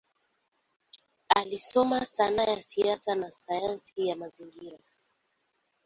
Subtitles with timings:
[1.35, 4.77] Alisoma sayansi ya siasa na sayansi ya mazingira.